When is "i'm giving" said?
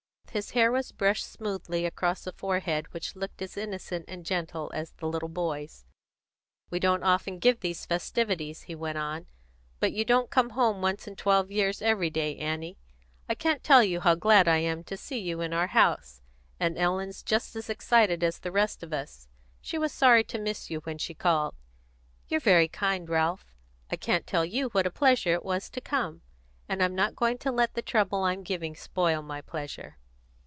28.23-28.77